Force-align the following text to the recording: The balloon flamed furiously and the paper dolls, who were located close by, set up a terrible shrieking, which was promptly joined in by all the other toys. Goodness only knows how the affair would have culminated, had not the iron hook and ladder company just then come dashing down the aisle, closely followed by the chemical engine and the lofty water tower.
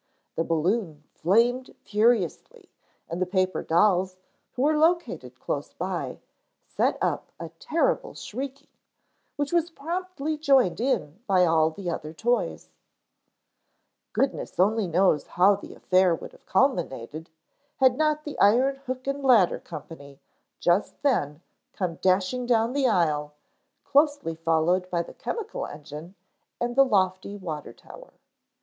The 0.35 0.43
balloon 0.43 1.03
flamed 1.13 1.75
furiously 1.83 2.71
and 3.07 3.21
the 3.21 3.27
paper 3.27 3.61
dolls, 3.61 4.17
who 4.53 4.63
were 4.63 4.75
located 4.75 5.39
close 5.39 5.73
by, 5.73 6.21
set 6.65 6.97
up 7.03 7.31
a 7.39 7.49
terrible 7.59 8.15
shrieking, 8.15 8.69
which 9.35 9.53
was 9.53 9.69
promptly 9.69 10.39
joined 10.39 10.79
in 10.81 11.21
by 11.27 11.45
all 11.45 11.69
the 11.69 11.87
other 11.91 12.13
toys. 12.13 12.71
Goodness 14.11 14.59
only 14.59 14.87
knows 14.87 15.27
how 15.37 15.53
the 15.55 15.75
affair 15.75 16.15
would 16.15 16.31
have 16.31 16.47
culminated, 16.47 17.29
had 17.77 17.95
not 17.95 18.23
the 18.23 18.39
iron 18.39 18.77
hook 18.87 19.05
and 19.05 19.21
ladder 19.23 19.59
company 19.59 20.19
just 20.59 20.99
then 21.03 21.43
come 21.73 21.97
dashing 22.01 22.47
down 22.47 22.73
the 22.73 22.87
aisle, 22.87 23.33
closely 23.85 24.33
followed 24.33 24.89
by 24.89 25.03
the 25.03 25.13
chemical 25.13 25.67
engine 25.67 26.15
and 26.59 26.75
the 26.75 26.83
lofty 26.85 27.35
water 27.37 27.71
tower. 27.71 28.13